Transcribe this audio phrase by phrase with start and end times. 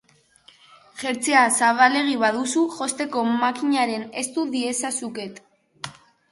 [1.01, 5.43] Jertsea zabalegi baduzu, josteko makinaren estu diezazuket.